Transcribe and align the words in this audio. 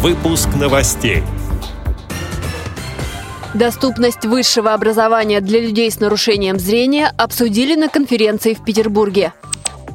Выпуск 0.00 0.48
новостей. 0.54 1.24
Доступность 3.52 4.24
высшего 4.24 4.72
образования 4.72 5.40
для 5.40 5.60
людей 5.60 5.90
с 5.90 5.98
нарушением 5.98 6.60
зрения 6.60 7.12
обсудили 7.18 7.74
на 7.74 7.88
конференции 7.88 8.54
в 8.54 8.62
Петербурге. 8.62 9.32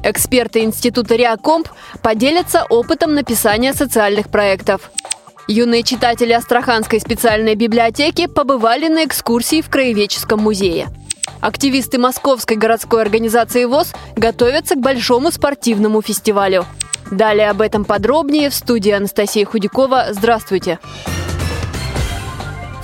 Эксперты 0.02 0.62
Института 0.62 1.16
Реакомп 1.16 1.68
поделятся 2.02 2.66
опытом 2.68 3.14
написания 3.14 3.72
социальных 3.72 4.28
проектов. 4.28 4.90
Юные 5.48 5.82
читатели 5.82 6.34
Астраханской 6.34 7.00
специальной 7.00 7.54
библиотеки 7.54 8.26
побывали 8.26 8.88
на 8.88 9.06
экскурсии 9.06 9.62
в 9.62 9.70
Краеведческом 9.70 10.38
музее. 10.38 10.88
Активисты 11.40 11.98
Московской 11.98 12.58
городской 12.58 13.00
организации 13.00 13.64
ВОЗ 13.64 13.94
готовятся 14.16 14.74
к 14.74 14.80
большому 14.80 15.32
спортивному 15.32 16.02
фестивалю. 16.02 16.66
Далее 17.10 17.50
об 17.50 17.60
этом 17.60 17.84
подробнее 17.84 18.50
в 18.50 18.54
студии 18.54 18.92
Анастасия 18.92 19.44
Худякова. 19.44 20.06
Здравствуйте! 20.10 20.78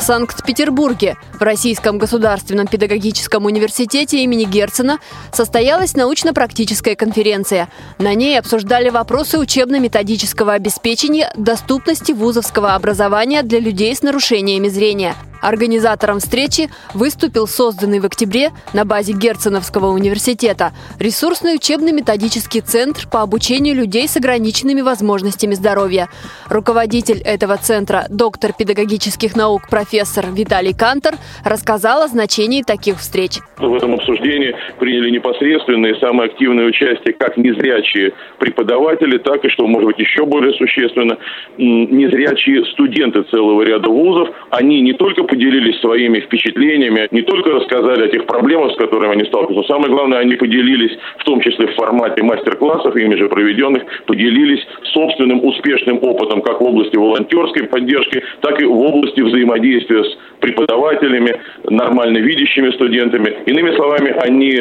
В 0.00 0.02
Санкт-Петербурге 0.02 1.18
в 1.34 1.42
Российском 1.42 1.98
государственном 1.98 2.66
педагогическом 2.66 3.44
университете 3.44 4.22
имени 4.22 4.44
Герцена 4.44 4.98
состоялась 5.30 5.94
научно-практическая 5.94 6.96
конференция. 6.96 7.68
На 7.98 8.14
ней 8.14 8.38
обсуждали 8.38 8.88
вопросы 8.88 9.38
учебно-методического 9.38 10.54
обеспечения 10.54 11.30
доступности 11.36 12.12
вузовского 12.12 12.74
образования 12.74 13.42
для 13.42 13.60
людей 13.60 13.94
с 13.94 14.02
нарушениями 14.02 14.68
зрения– 14.68 15.14
Организатором 15.40 16.20
встречи 16.20 16.68
выступил 16.94 17.46
созданный 17.46 18.00
в 18.00 18.06
октябре 18.06 18.50
на 18.72 18.84
базе 18.84 19.12
Герценовского 19.12 19.86
университета 19.86 20.72
ресурсный 20.98 21.56
учебно-методический 21.56 22.60
центр 22.60 23.08
по 23.10 23.22
обучению 23.22 23.74
людей 23.74 24.06
с 24.06 24.16
ограниченными 24.16 24.80
возможностями 24.80 25.54
здоровья. 25.54 26.08
Руководитель 26.48 27.20
этого 27.22 27.56
центра, 27.56 28.06
доктор 28.10 28.52
педагогических 28.52 29.36
наук 29.36 29.68
профессор 29.70 30.26
Виталий 30.32 30.74
Кантор, 30.74 31.14
рассказал 31.44 32.02
о 32.02 32.08
значении 32.08 32.62
таких 32.62 32.98
встреч. 32.98 33.38
В 33.58 33.74
этом 33.74 33.94
обсуждении 33.94 34.54
приняли 34.78 35.10
непосредственное 35.10 35.94
и 35.94 36.00
самое 36.00 36.30
активное 36.30 36.66
участие 36.66 37.14
как 37.14 37.36
незрячие 37.36 38.12
преподаватели, 38.38 39.18
так 39.18 39.44
и, 39.44 39.48
что 39.48 39.66
может 39.66 39.86
быть 39.86 39.98
еще 39.98 40.26
более 40.26 40.52
существенно, 40.54 41.18
незрячие 41.58 42.64
студенты 42.66 43.22
целого 43.24 43.62
ряда 43.62 43.88
вузов. 43.88 44.28
Они 44.50 44.80
не 44.80 44.92
только 44.92 45.24
поделились 45.30 45.80
своими 45.80 46.20
впечатлениями, 46.20 47.08
не 47.12 47.22
только 47.22 47.50
рассказали 47.52 48.06
о 48.06 48.08
тех 48.08 48.26
проблемах, 48.26 48.72
с 48.72 48.76
которыми 48.76 49.12
они 49.12 49.24
сталкиваются, 49.24 49.72
но 49.72 49.76
самое 49.76 49.92
главное, 49.92 50.18
они 50.18 50.34
поделились, 50.34 50.96
в 51.18 51.24
том 51.24 51.40
числе 51.40 51.68
в 51.68 51.74
формате 51.74 52.22
мастер-классов, 52.22 52.96
ими 52.96 53.14
же 53.14 53.28
проведенных, 53.28 53.84
поделились 54.06 54.66
собственным 54.92 55.44
успешным 55.44 55.98
опытом 56.02 56.42
как 56.42 56.60
в 56.60 56.64
области 56.64 56.96
волонтерской 56.96 57.64
поддержки, 57.68 58.22
так 58.40 58.60
и 58.60 58.64
в 58.64 58.80
области 58.80 59.20
взаимодействия 59.20 60.04
с 60.04 60.18
преподавателями, 60.40 61.34
нормально 61.68 62.18
видящими 62.18 62.70
студентами. 62.72 63.34
Иными 63.46 63.74
словами, 63.76 64.14
они 64.20 64.52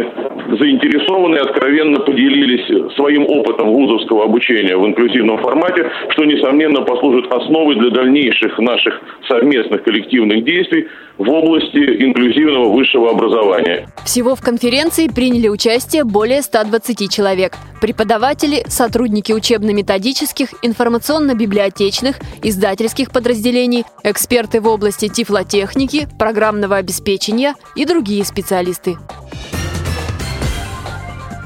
заинтересованы 0.60 1.38
и 1.38 1.40
откровенно 1.40 2.00
поделились 2.02 2.96
своим 2.96 3.24
опытом 3.24 3.70
вузовского 3.70 4.26
обучения 4.26 4.78
в 4.78 4.86
инклюзивном 4.86 5.38
формате, 5.40 5.90
что, 6.10 6.26
несомненно, 6.26 6.82
послужит 6.82 7.32
основой 7.32 7.76
для 7.76 7.90
дальнейших 7.90 8.60
наших 8.60 9.02
совместных 9.28 9.84
коллективных 9.84 10.44
действий 10.44 10.59
в 11.18 11.30
области 11.30 11.78
инклюзивного 11.78 12.72
высшего 12.72 13.12
образования. 13.12 13.88
Всего 14.06 14.36
в 14.36 14.42
конференции 14.42 15.08
приняли 15.08 15.50
участие 15.50 16.04
более 16.04 16.42
120 16.42 17.12
человек. 17.12 17.54
Преподаватели, 17.82 18.64
сотрудники 18.68 19.32
учебно-методических, 19.32 20.50
информационно-библиотечных, 20.62 22.18
издательских 22.42 23.12
подразделений, 23.12 23.84
эксперты 24.04 24.62
в 24.62 24.68
области 24.68 25.08
тифлотехники, 25.08 26.08
программного 26.18 26.78
обеспечения 26.78 27.56
и 27.76 27.86
другие 27.86 28.24
специалисты. 28.26 28.98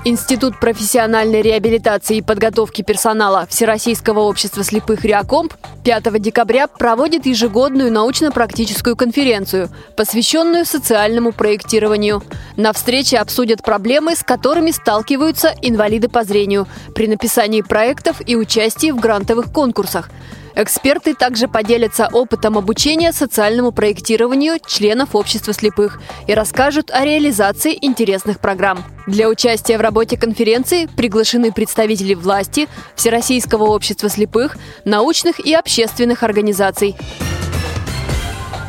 Институт 0.05 0.59
профессиональной 0.59 1.41
реабилитации 1.41 2.17
и 2.17 2.21
подготовки 2.21 2.81
персонала 2.81 3.47
Всероссийского 3.49 4.19
общества 4.19 4.61
слепых 4.61 5.05
«Реакомп» 5.05 5.53
5 5.85 6.21
декабря 6.21 6.67
проводит 6.67 7.25
ежегодную 7.25 7.89
научно-практическую 7.89 8.97
конференцию, 8.97 9.69
посвященную 9.95 10.65
социальному 10.65 11.31
проектированию. 11.31 12.21
На 12.57 12.73
встрече 12.73 13.17
обсудят 13.17 13.63
проблемы, 13.63 14.17
с 14.17 14.23
которыми 14.23 14.71
сталкиваются 14.71 15.55
инвалиды 15.61 16.09
по 16.09 16.25
зрению 16.25 16.67
при 16.93 17.07
написании 17.07 17.61
проектов 17.61 18.21
и 18.25 18.35
участии 18.35 18.91
в 18.91 18.97
грантовых 18.97 19.53
конкурсах– 19.53 20.09
Эксперты 20.55 21.15
также 21.15 21.47
поделятся 21.47 22.07
опытом 22.11 22.57
обучения 22.57 23.11
социальному 23.11 23.71
проектированию 23.71 24.59
членов 24.65 25.15
общества 25.15 25.51
слепых 25.51 25.99
и 26.27 26.33
расскажут 26.33 26.91
о 26.91 27.03
реализации 27.03 27.75
интересных 27.81 28.39
программ. 28.39 28.83
Для 29.07 29.29
участия 29.29 29.77
в 29.77 29.81
работе 29.81 30.15
конференции 30.15 30.85
приглашены 30.85 31.51
представители 31.51 32.13
власти, 32.13 32.69
Всероссийского 32.95 33.63
общества 33.63 34.09
слепых, 34.09 34.55
научных 34.85 35.39
и 35.39 35.53
общественных 35.53 36.21
организаций. 36.21 36.95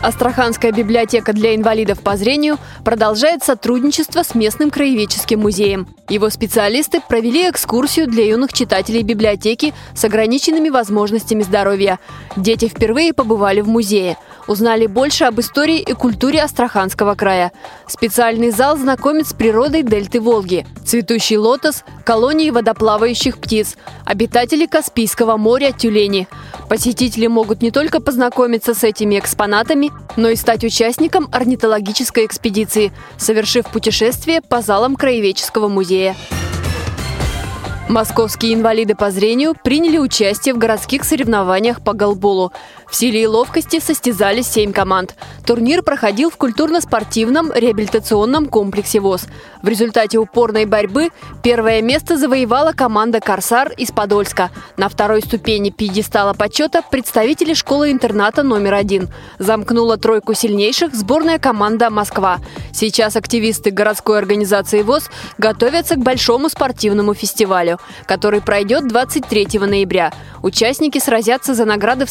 Астраханская 0.04 0.70
библиотека 0.70 1.32
для 1.32 1.54
инвалидов 1.54 2.00
по 2.00 2.16
зрению 2.18 2.58
продолжает 2.84 3.42
сотрудничество 3.42 4.22
с 4.22 4.34
местным 4.34 4.70
краеведческим 4.70 5.40
музеем. 5.40 5.88
Его 6.10 6.28
специалисты 6.28 7.00
провели 7.00 7.48
экскурсию 7.48 8.06
для 8.06 8.26
юных 8.26 8.52
читателей 8.52 9.02
библиотеки 9.02 9.72
с 9.94 10.04
ограниченными 10.04 10.68
возможностями 10.68 11.42
здоровья. 11.42 11.98
Дети 12.36 12.68
впервые 12.68 13.14
побывали 13.14 13.62
в 13.62 13.68
музее– 13.68 14.18
узнали 14.46 14.86
больше 14.86 15.24
об 15.24 15.40
истории 15.40 15.78
и 15.78 15.92
культуре 15.92 16.42
Астраханского 16.42 17.14
края. 17.14 17.52
Специальный 17.86 18.50
зал 18.50 18.76
знакомит 18.76 19.28
с 19.28 19.32
природой 19.32 19.82
дельты 19.82 20.20
Волги, 20.20 20.66
цветущий 20.84 21.36
лотос, 21.36 21.84
колонии 22.04 22.50
водоплавающих 22.50 23.38
птиц, 23.38 23.76
обитатели 24.04 24.66
Каспийского 24.66 25.36
моря, 25.36 25.72
тюлени. 25.72 26.28
Посетители 26.68 27.26
могут 27.26 27.62
не 27.62 27.70
только 27.70 28.00
познакомиться 28.00 28.74
с 28.74 28.84
этими 28.84 29.18
экспонатами, 29.18 29.90
но 30.16 30.28
и 30.28 30.36
стать 30.36 30.64
участником 30.64 31.28
орнитологической 31.32 32.26
экспедиции, 32.26 32.92
совершив 33.16 33.66
путешествие 33.66 34.40
по 34.40 34.60
залам 34.60 34.96
Краеведческого 34.96 35.68
музея. 35.68 36.16
Московские 37.88 38.54
инвалиды 38.54 38.94
по 38.94 39.10
зрению 39.10 39.54
приняли 39.62 39.98
участие 39.98 40.54
в 40.54 40.58
городских 40.58 41.04
соревнованиях 41.04 41.82
по 41.82 41.92
голболу. 41.92 42.52
В 42.88 42.96
силе 42.96 43.22
и 43.22 43.26
ловкости 43.26 43.80
состязались 43.80 44.46
семь 44.46 44.72
команд. 44.72 45.14
Турнир 45.46 45.82
проходил 45.82 46.30
в 46.30 46.36
культурно-спортивном 46.36 47.52
реабилитационном 47.52 48.46
комплексе 48.46 49.00
ВОЗ. 49.00 49.26
В 49.62 49.68
результате 49.68 50.18
упорной 50.18 50.64
борьбы 50.64 51.10
первое 51.42 51.82
место 51.82 52.16
завоевала 52.16 52.72
команда 52.72 53.20
«Корсар» 53.20 53.72
из 53.76 53.90
Подольска. 53.90 54.50
На 54.76 54.88
второй 54.88 55.22
ступени 55.22 55.70
пьедестала 55.70 56.34
почета 56.34 56.82
представители 56.90 57.54
школы-интерната 57.54 58.42
номер 58.42 58.74
один. 58.74 59.08
Замкнула 59.38 59.96
тройку 59.96 60.34
сильнейших 60.34 60.94
сборная 60.94 61.38
команда 61.38 61.90
«Москва». 61.90 62.38
Сейчас 62.72 63.16
активисты 63.16 63.70
городской 63.70 64.18
организации 64.18 64.82
ВОЗ 64.82 65.10
готовятся 65.38 65.94
к 65.94 66.02
большому 66.02 66.48
спортивному 66.48 67.14
фестивалю, 67.14 67.78
который 68.06 68.40
пройдет 68.40 68.88
23 68.88 69.58
ноября. 69.60 70.12
Участники 70.42 70.98
сразятся 70.98 71.54
за 71.54 71.64
награды 71.64 72.04
в 72.04 72.10